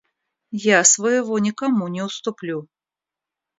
Я 0.51 0.83
своего 0.83 1.37
никому 1.37 1.87
не 1.87 2.01
уступлю. 2.01 2.67